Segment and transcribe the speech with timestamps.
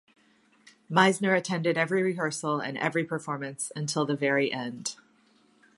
[0.89, 4.95] Meisner attended every rehearsal and every performance until the very end.